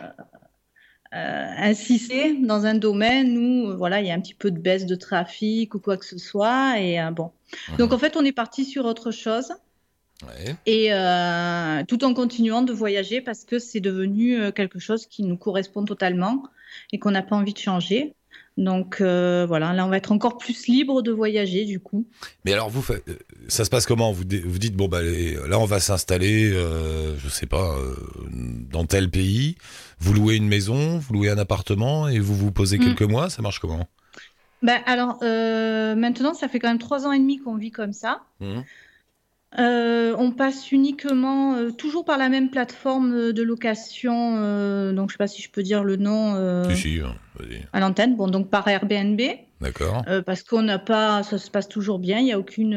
[1.11, 4.95] insister dans un domaine où voilà il y a un petit peu de baisse de
[4.95, 7.31] trafic ou quoi que ce soit et euh, bon.
[7.77, 9.53] Donc en fait on est parti sur autre chose.
[10.23, 10.55] Ouais.
[10.67, 15.23] et euh, tout en continuant de voyager parce que c'est devenu euh, quelque chose qui
[15.23, 16.43] nous correspond totalement
[16.91, 18.13] et qu'on n'a pas envie de changer
[18.57, 22.05] donc euh, voilà, là on va être encore plus libre de voyager du coup.
[22.45, 22.85] Mais alors vous,
[23.47, 24.11] ça se passe comment?
[24.11, 27.95] Vous, vous dites bon bah là on va s'installer, euh, je sais pas, euh,
[28.69, 29.55] dans tel pays.
[29.99, 32.83] Vous louez une maison, vous louez un appartement et vous vous posez mm.
[32.83, 33.29] quelques mois.
[33.29, 33.87] Ça marche comment?
[34.61, 35.17] Ben alors
[35.95, 38.21] maintenant ça fait quand même trois ans et demi qu'on vit comme ça.
[38.41, 38.61] Mmh.
[39.59, 44.35] Euh, on passe uniquement, euh, toujours par la même plateforme euh, de location,
[44.93, 46.63] donc je ne sais pas si je peux dire le nom hein,
[47.73, 49.21] à l'antenne, bon, donc par Airbnb.
[49.59, 50.03] D'accord.
[50.25, 52.75] parce qu'on n'a pas, ça se passe toujours bien, il n'y a aucune,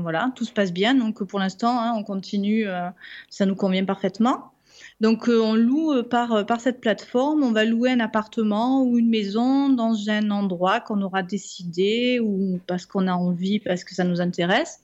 [0.00, 2.66] voilà, tout se passe bien, donc pour l'instant, hein, on continue,
[3.28, 4.52] ça nous convient parfaitement.
[5.02, 9.68] Donc on loue par, par cette plateforme, on va louer un appartement ou une maison
[9.68, 14.22] dans un endroit qu'on aura décidé ou parce qu'on a envie, parce que ça nous
[14.22, 14.80] intéresse.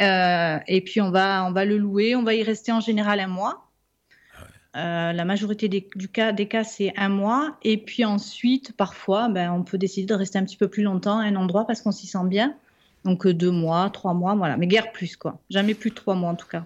[0.00, 3.20] Euh, et puis on va, on va le louer, on va y rester en général
[3.20, 3.65] un mois.
[4.76, 7.56] Euh, la majorité des, du cas, des cas, c'est un mois.
[7.62, 11.18] Et puis ensuite, parfois, ben, on peut décider de rester un petit peu plus longtemps
[11.18, 12.54] à un endroit parce qu'on s'y sent bien.
[13.04, 14.56] Donc euh, deux mois, trois mois, voilà.
[14.56, 15.38] Mais guère plus, quoi.
[15.48, 16.64] Jamais plus de trois mois en tout cas.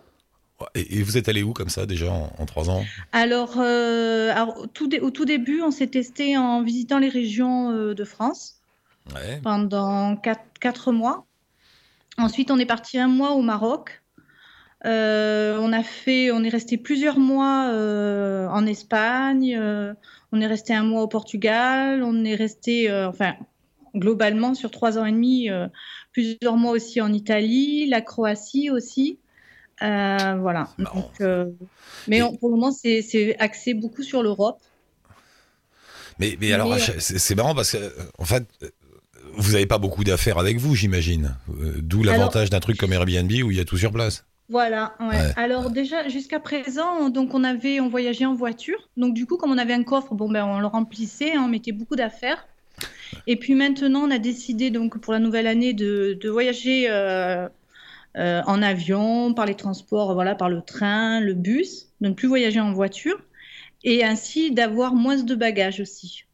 [0.75, 2.85] Et, vous êtes allé où comme ça déjà en, trois ans?
[3.13, 8.61] Alors, alors, tout au tout début, on s'est testé en visitant les régions de France
[9.15, 9.41] ouais.
[9.43, 11.25] pendant quatre, quatre mois.
[12.19, 14.03] Ensuite, on est parti un mois au Maroc.
[14.87, 19.57] Euh, on a fait, on est resté plusieurs mois euh, en Espagne.
[19.59, 19.93] Euh,
[20.33, 22.03] on est resté un mois au Portugal.
[22.03, 23.35] On est resté, enfin,
[23.95, 25.49] globalement sur trois ans et demi,
[26.13, 29.19] plusieurs mois aussi en Italie, la Croatie aussi.
[29.81, 30.69] voilà.
[32.07, 34.61] mais pour le moment, c'est axé beaucoup sur l'Europe.
[36.21, 38.45] Mais, mais, alors, c'est marrant parce que, en fait,
[39.35, 41.37] vous n'avez pas beaucoup d'affaires avec vous, j'imagine.
[41.79, 44.25] D'où l'avantage d'un truc comme Airbnb où il y a tout sur place.
[44.51, 44.95] Voilà.
[45.01, 45.33] Ouais.
[45.37, 48.89] Alors déjà jusqu'à présent, donc on avait, on voyageait en voiture.
[48.97, 51.49] Donc du coup, comme on avait un coffre, bon ben on le remplissait, hein, on
[51.49, 52.47] mettait beaucoup d'affaires.
[53.27, 57.49] Et puis maintenant, on a décidé donc pour la nouvelle année de, de voyager euh,
[58.17, 62.27] euh, en avion, par les transports, voilà, par le train, le bus, de ne plus
[62.27, 63.21] voyager en voiture,
[63.85, 66.25] et ainsi d'avoir moins de bagages aussi.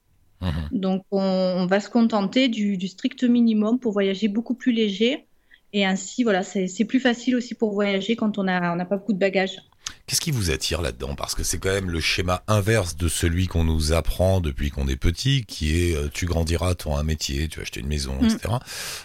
[0.41, 0.69] Mhm.
[0.73, 5.27] Donc, on, va se contenter du, strict minimum pour voyager beaucoup plus léger.
[5.73, 9.19] Et ainsi, voilà, c'est plus facile aussi pour voyager quand on n'a pas beaucoup de
[9.19, 9.59] bagages.
[10.07, 11.15] Qu'est-ce qui vous attire là-dedans?
[11.17, 14.87] Parce que c'est quand même le schéma inverse de celui qu'on nous apprend depuis qu'on
[14.89, 17.89] est petit, qui est euh, tu grandiras, tu auras un métier, tu vas acheter une
[17.89, 18.27] maison, mm.
[18.27, 18.55] etc.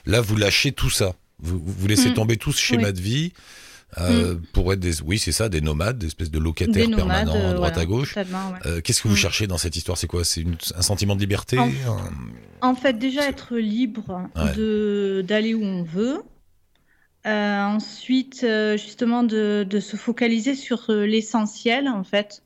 [0.05, 1.15] Là, vous lâchez tout ça.
[1.39, 2.13] Vous, vous laissez mm.
[2.13, 3.33] tomber tout ce schéma de vie
[3.97, 4.41] euh, mm.
[4.53, 7.77] pour être des, oui, c'est ça, des nomades, des espèces de locataires permanents à droite
[7.77, 8.15] à gauche.
[8.65, 9.17] Euh, Qu'est-ce que vous mm.
[9.17, 9.97] cherchez dans cette histoire?
[9.97, 10.23] C'est quoi?
[10.23, 10.45] C'est
[10.75, 11.57] un sentiment de liberté?
[12.61, 16.21] En, fait, déjà être libre de d'aller où on veut.
[17.27, 22.43] Euh, ensuite, euh, justement, de, se focaliser sur euh, l'essentiel, en fait,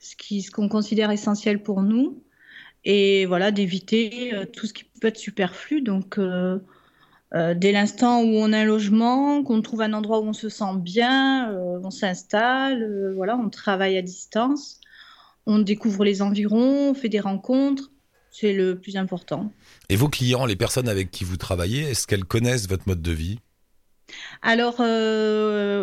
[0.00, 2.22] ce qui, ce qu'on considère essentiel pour nous,
[2.84, 5.82] et voilà, d'éviter tout ce qui peut être superflu.
[5.82, 6.20] Donc
[7.32, 10.76] dès l'instant où on a un logement, qu'on trouve un endroit où on se sent
[10.76, 11.50] bien,
[11.82, 14.80] on s'installe, voilà, on travaille à distance,
[15.46, 17.90] on découvre les environs, on fait des rencontres,
[18.30, 19.52] c'est le plus important.
[19.88, 23.12] Et vos clients, les personnes avec qui vous travaillez, est-ce qu'elles connaissent votre mode de
[23.12, 23.40] vie?
[24.42, 24.80] Alors,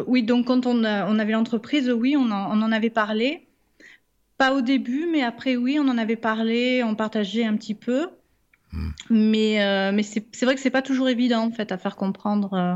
[0.07, 3.47] oui, donc quand on, on avait l'entreprise, oui, on en, on en, avait parlé.
[4.37, 8.07] Pas au début, mais après, oui, on en avait parlé, on partageait un petit peu.
[8.73, 8.89] Hmm.
[9.09, 12.53] Mais, euh, mais c'est vrai que c'est pas toujours évident en fait à faire comprendre
[12.53, 12.73] euh,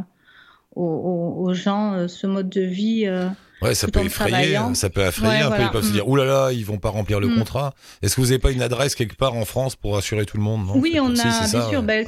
[0.76, 3.10] aux, aux, gens euh, ce mode de vie.
[3.64, 5.64] ouais, ça peut, effrayer, ça peut effrayer un peu.
[5.64, 7.40] Ils peuvent se dire, oulala, là là, ils vont pas remplir le hmm.
[7.40, 7.74] contrat.
[8.04, 10.44] Est-ce que vous n'avez pas une adresse quelque part en France pour assurer tout le
[10.44, 10.68] monde?
[10.68, 11.82] Non Oui, on a, bien sûr.
[11.82, 12.06] Ben,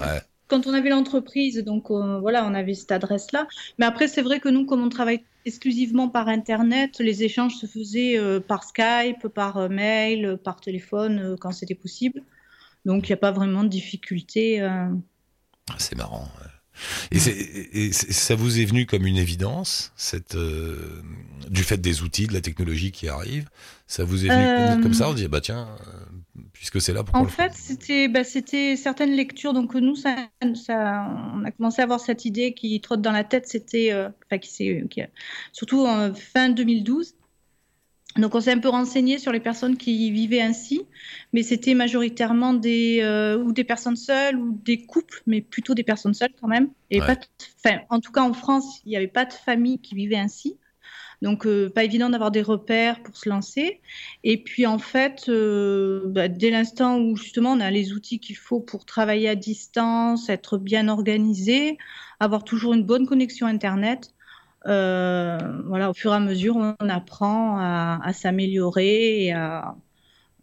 [0.49, 3.47] quand on avait l'entreprise, donc voilà, on avait cette adresse-là.
[3.77, 7.65] Mais après, c'est vrai que nous, comme on travaille exclusivement par Internet, les échanges se
[7.65, 12.21] faisaient par Skype, par mail, par téléphone, quand c'était possible.
[12.85, 14.61] Donc il n'y a pas vraiment de difficulté.
[14.61, 14.87] Euh.
[15.69, 16.27] Ah, c'est marrant.
[17.11, 17.19] Et,
[17.91, 21.01] ça vous est venu comme une évidence, cette, euh,
[21.49, 23.49] du fait des outils, de la technologie qui arrive
[23.85, 25.09] Ça vous est venu comme, ça?
[25.09, 26.05] On dit, bah tiens, euh,
[26.53, 27.15] puisque c'est là pour.
[27.15, 29.53] En fait, c'était bah, certaines lectures.
[29.53, 30.15] Donc nous, ça,
[30.55, 33.47] ça, on a commencé à avoir cette idée qui trotte dans la tête.
[33.47, 33.93] C'était,
[34.41, 35.01] qui, qui,
[35.51, 37.15] surtout en fin 2012.
[38.17, 40.81] Donc on s'est un peu renseigné sur les personnes qui vivaient ainsi,
[41.31, 45.83] mais c'était majoritairement des euh, ou des personnes seules ou des couples, mais plutôt des
[45.83, 46.69] personnes seules quand même.
[46.89, 47.15] Et pas,
[47.89, 50.57] en tout cas en France, il n'y avait pas de famille qui vivait ainsi.
[51.21, 53.81] Donc euh, pas évident d'avoir des repères pour se lancer.
[54.23, 58.37] Et puis en fait, euh, bah, dès l'instant où justement on a les outils qu'il
[58.37, 61.77] faut pour travailler à distance, être bien organisé,
[62.19, 64.13] avoir toujours une bonne connexion internet,
[64.67, 69.75] euh, voilà, au fur et à mesure, on apprend à, s'améliorer et à,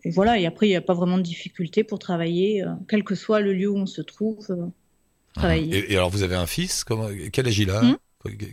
[0.05, 3.15] voilà, et après, il n'y a pas vraiment de difficulté pour travailler, euh, quel que
[3.15, 4.47] soit le lieu où on se trouve.
[4.51, 4.67] Euh,
[5.35, 5.93] travailler.
[5.93, 6.85] Et, alors, vous avez un fils?
[7.33, 7.97] Quel âge il a, hmm?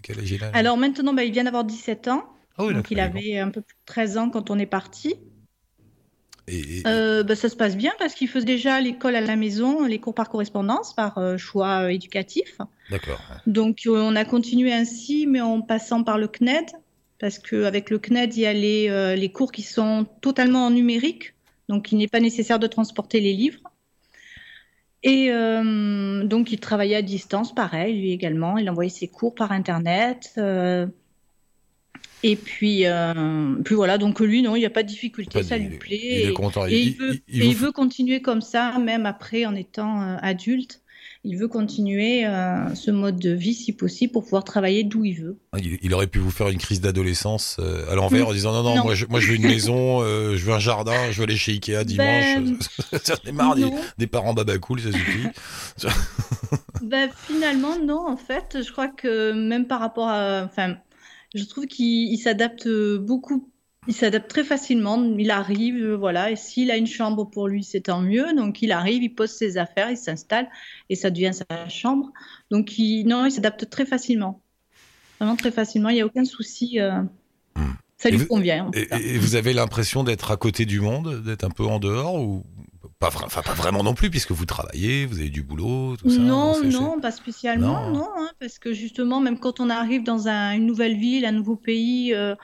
[0.02, 2.24] Quel âge il a Alors maintenant, bah, il vient d'avoir 17 ans.
[2.58, 5.16] Ah donc il avait un peu plus de 13 ans quand on est parti.
[6.86, 10.00] Euh, bah, ça se passe bien parce qu'il faisait déjà l'école à la maison, les
[10.00, 12.58] cours par correspondance, par euh, choix éducatif.
[12.92, 13.22] D'accord.
[13.48, 16.66] Donc euh, on a continué ainsi, mais en passant par le CNED,
[17.20, 21.34] parce qu'avec le CNED, il y a les, les, cours qui sont totalement en numérique,
[21.70, 23.62] donc il n'est pas nécessaire de transporter les livres.
[25.04, 28.58] Et donc il travaillait à distance, pareil, lui également.
[28.58, 30.39] Il envoyait ses cours par Internet.
[32.24, 35.58] Et puis, euh, puis voilà, donc lui, non, il n'y a pas de difficulté, ça
[35.58, 36.22] lui plaît.
[36.24, 36.66] Il est content.
[36.66, 40.82] Et, il, veut, il, veut, continuer comme ça, même après en étant euh, adulte.
[41.26, 45.22] Il veut continuer euh, ce mode de vie si possible pour pouvoir travailler d'où il
[45.22, 45.40] veut.
[45.54, 47.60] Ah, il, aurait pu vous faire une crise d'adolescence
[47.90, 50.52] à l'envers en disant non, non, Moi, je, moi je veux une maison, je veux
[50.52, 52.56] un jardin, je veux aller chez Ikea dimanche.
[53.06, 53.56] J'en ai marre
[53.98, 55.28] des, parents babacool, ça suffit.
[56.82, 60.44] ben, finalement, non, en fait, je crois que même par rapport à.
[60.44, 60.76] Enfin,
[61.34, 63.53] je trouve qu'il s'adapte beaucoup.
[63.88, 65.02] Il s'adapte très facilement.
[65.17, 66.32] Il arrive, voilà.
[66.32, 68.34] Et s'il a une chambre pour lui, c'est tant mieux.
[68.36, 70.48] Donc il arrive, il pose ses affaires, il s'installe
[70.89, 72.12] et ça devient sa chambre.
[72.52, 74.41] Donc il, non, il s'adapte très facilement.
[75.19, 75.89] Vraiment très facilement.
[75.89, 76.80] Il n'y a aucun souci.
[76.80, 77.02] Euh,
[77.56, 77.74] hmm.
[77.98, 78.72] ça lui convient.
[78.74, 82.43] et, vous avez l'impression d'être à côté du monde, d'être un peu en dehors ou
[83.00, 86.19] pas, enfin, pas vraiment non plus, puisque vous travaillez, vous avez du boulot, tout ça.
[86.19, 90.65] Non, non, pas spécialement, non, hein, parce que justement, même quand on arrive dans une
[90.65, 92.36] nouvelle ville, un nouveau pays, euh,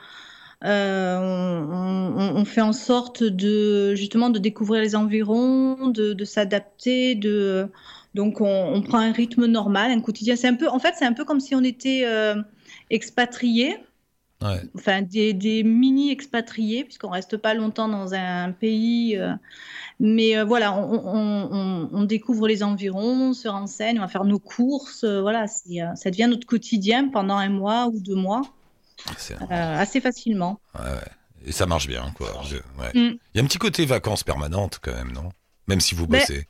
[0.64, 7.68] euh, on, fait en sorte de justement de découvrir les environs, de, s'adapter, de
[8.14, 10.36] donc on, prend un rythme normal, un quotidien.
[10.36, 12.36] C'est un peu, en fait, c'est un peu comme si on était euh,
[12.90, 13.78] expatrié.
[14.74, 19.16] Enfin, des, mini expatriés, puisqu'on reste pas longtemps dans un pays.
[19.16, 19.34] Euh,
[19.98, 25.04] mais euh, voilà, on, découvre les environs, on se renseigne, on va faire nos courses.
[25.04, 28.40] Euh, voilà, ça devient notre quotidien pendant un mois ou deux mois,
[29.50, 30.60] assez facilement.
[31.46, 32.28] Et ça marche bien, quoi.
[32.94, 32.98] Mm.
[32.98, 35.30] Il y a un petit côté vacances permanentes quand même, non?
[35.68, 36.46] Même si vous ben, bossez.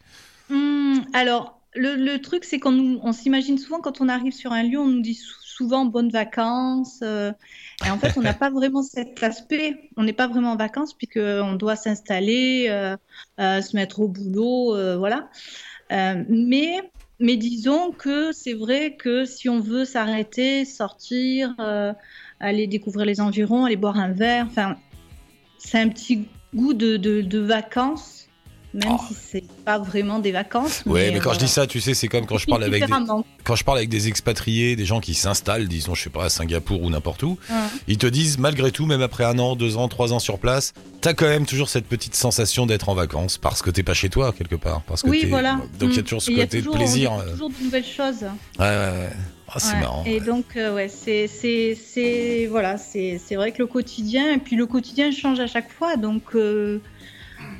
[0.49, 4.79] Hmm, alors, le, truc, c'est qu'on on s'imagine souvent quand on arrive sur un lieu,
[4.79, 5.19] on nous dit
[5.61, 7.01] souvent bonnes vacances.
[7.03, 7.33] Euh,
[7.87, 9.91] et en fait, on n'a pas vraiment cet aspect.
[9.97, 12.97] On n'est pas vraiment en vacances puisqu'on doit s'installer, euh,
[13.39, 15.29] euh, se mettre au boulot, voilà.
[15.91, 16.81] mais,
[17.21, 21.55] mais disons que c'est vrai que si on veut s'arrêter, sortir,
[22.41, 24.77] aller découvrir les environs, aller boire un verre, enfin,
[25.59, 28.17] c'est un petit goût de, de, de vacances
[28.73, 29.01] même Oh.
[29.09, 30.85] si c'est pas vraiment des vacances.
[30.87, 32.87] Ouais, mais, euh, quand je dis ça, tu sais, c'est comme quand je parle avec
[32.87, 32.93] des,
[33.43, 36.29] quand je parle avec des expatriés, des gens qui s'installent, disons, je sais pas, à
[36.29, 37.57] Singapour ou n'importe où, Ouais.
[37.89, 40.73] ils te disent, malgré tout, même après un an, deux ans, trois ans sur place,
[41.01, 44.09] t'as quand même toujours cette petite sensation d'être en vacances parce que t'es pas chez
[44.09, 44.83] toi quelque part.
[44.83, 45.59] Parce que Oui, voilà.
[45.81, 46.05] Donc il y a Mm.
[46.05, 47.11] toujours ce il y a côté toujours- de plaisir.
[47.11, 47.33] on découvre euh.
[47.33, 48.23] toujours de nouvelles choses.
[48.23, 48.29] Ouais,
[48.61, 49.11] ouais, ouais.
[49.53, 49.81] Ah, c'est Ouais.
[49.81, 50.05] marrant.
[50.07, 54.39] Et donc, euh, ouais, c'est, c'est, c'est, voilà, c'est, c'est vrai que le quotidien, et
[54.39, 56.81] puis le quotidien change à chaque fois, donc euh,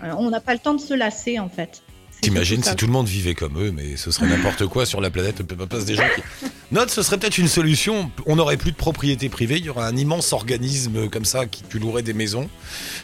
[0.03, 1.83] euh, on n'a pas le temps de se lasser en fait.
[2.21, 5.11] T'imagines si tout le monde vivait comme eux, mais ce serait n'importe quoi sur la
[5.11, 5.43] planète.
[5.43, 6.47] Pas passe des gens qui.
[6.73, 8.11] Note, ce serait peut-être une solution.
[8.27, 9.57] On n'aurait plus de propriété privée.
[9.59, 12.49] Il y aurait un immense organisme comme ça qui tu louerais des maisons.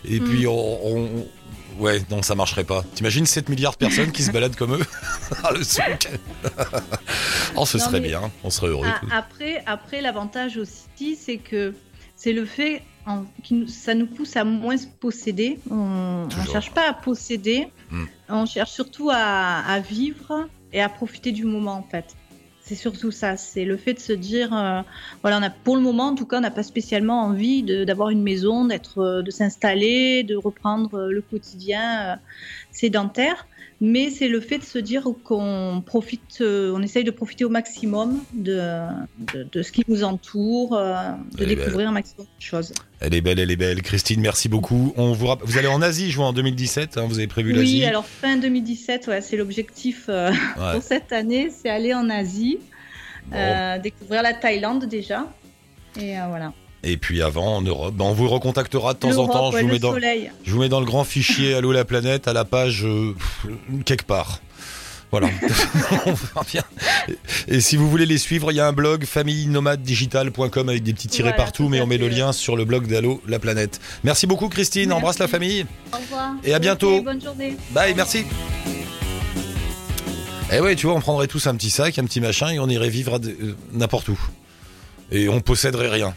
[0.08, 0.24] Et Mm.
[0.24, 1.26] puis on, on-
[1.78, 2.84] Ouais, non, ça marcherait pas.
[2.94, 4.86] T'imagines 7 milliards de personnes qui se baladent comme eux
[5.44, 6.08] Ah, le souk.
[7.54, 8.30] Oh, ce Non, serait bien.
[8.44, 8.86] On serait heureux.
[9.12, 11.74] Après, après l'avantage aussi, c'est que
[12.16, 15.58] c'est le fait en- qui ça nous pousse à moins se posséder.
[15.70, 18.04] On ne cherche pas à posséder, Hmm.
[18.28, 22.16] on cherche surtout à, à vivre et à profiter du moment en fait.
[22.60, 24.80] C'est surtout ça, c'est le fait de se dire, euh,
[25.22, 27.84] voilà, on a, pour le moment en tout cas, on n'a pas spécialement envie de-
[27.84, 32.16] d'avoir une maison, d'être, euh, de s'installer, de reprendre euh, le quotidien euh,
[32.72, 33.46] sédentaire.
[33.82, 37.50] Mais c'est le fait de se dire qu'on profite, euh, on essaye de profiter au
[37.50, 38.58] maximum de,
[39.34, 42.72] de, de ce qui nous entoure, euh, de Elle découvrir un maximum de choses.
[43.00, 43.82] Elle est belle, elle est belle.
[43.82, 44.94] Christine, merci beaucoup.
[44.96, 46.96] On vous, rapp- vous allez en Asie, je vois, en 2017.
[46.96, 47.80] hein, vous avez prévu l'Asie.
[47.80, 50.72] Oui, alors fin 2017, ouais, c'est l'objectif euh, Ouais.
[50.72, 52.58] pour cette année, c'est aller en Asie,
[53.26, 53.36] Bon.
[53.36, 55.30] euh, découvrir la Thaïlande déjà.
[56.00, 56.54] Et euh, voilà.
[56.82, 57.94] Et puis avant, en Europe.
[57.94, 59.50] Ben, on vous recontactera de temps en temps.
[59.50, 60.30] Je vous, mets dans, soleil.
[60.44, 63.14] je vous mets dans le grand fichier Allô la planète à la page euh,
[63.84, 64.40] quelque part.
[65.10, 65.28] Voilà.
[66.06, 66.62] On verra bien.
[67.48, 71.08] Et si vous voulez les suivre, il y a un blog famillenomadedigital.com avec des petits
[71.08, 73.80] tirés Voilà, partout, tout mais on met le lien sur le blog d'Allo la planète.
[74.04, 74.98] Merci beaucoup Christine, Merci.
[74.98, 75.66] embrasse la famille.
[75.92, 76.32] Au revoir.
[76.44, 77.02] Et à bientôt.
[77.02, 77.56] bonne journée.
[77.70, 78.24] Bye, merci.
[80.52, 82.68] Eh ouais, tu vois, on prendrait tous un petit sac, un petit machin et on
[82.68, 84.18] irait vivre euh, n'importe où.
[85.10, 86.14] Et on posséderait rien.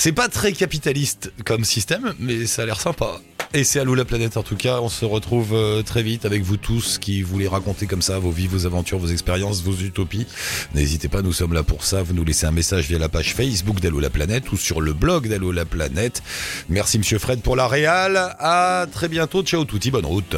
[0.00, 3.20] C'est pas très capitaliste comme système, mais ça a l'air sympa.
[3.52, 4.78] Et c'est Allô la planète en tout cas.
[4.80, 8.30] On se retrouve euh, très vite avec vous tous qui voulez raconter comme ça vos
[8.30, 10.28] vies, vos aventures, vos expériences, vos utopies.
[10.72, 12.04] N'hésitez pas, nous sommes là pour ça.
[12.04, 14.92] Vous nous laissez un message via la page Facebook d'Allo la planète ou sur le
[14.92, 16.22] blog d'Allo la planète.
[16.68, 18.36] Merci Monsieur Fred pour la réal.
[18.38, 19.42] À très bientôt.
[19.42, 20.36] Ciao touti, bonne route.